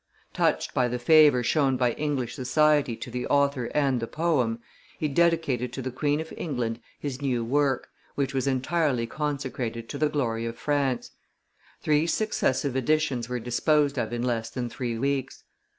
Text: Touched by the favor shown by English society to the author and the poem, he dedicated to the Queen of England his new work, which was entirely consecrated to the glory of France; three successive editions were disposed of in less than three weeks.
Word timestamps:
Touched 0.33 0.73
by 0.73 0.87
the 0.87 0.97
favor 0.97 1.43
shown 1.43 1.77
by 1.77 1.91
English 1.91 2.33
society 2.33 2.95
to 2.95 3.11
the 3.11 3.27
author 3.27 3.65
and 3.65 3.99
the 3.99 4.07
poem, 4.07 4.57
he 4.97 5.07
dedicated 5.07 5.71
to 5.71 5.79
the 5.79 5.91
Queen 5.91 6.19
of 6.19 6.33
England 6.35 6.79
his 6.99 7.21
new 7.21 7.45
work, 7.45 7.87
which 8.15 8.33
was 8.33 8.47
entirely 8.47 9.05
consecrated 9.05 9.87
to 9.87 9.99
the 9.99 10.09
glory 10.09 10.47
of 10.47 10.57
France; 10.57 11.11
three 11.83 12.07
successive 12.07 12.75
editions 12.75 13.29
were 13.29 13.39
disposed 13.39 13.99
of 13.99 14.11
in 14.11 14.23
less 14.23 14.49
than 14.49 14.69
three 14.71 14.97
weeks. 14.97 15.43